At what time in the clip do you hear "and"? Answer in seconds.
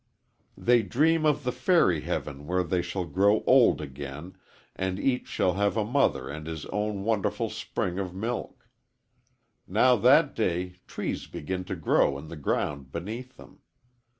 4.75-4.97, 6.27-6.47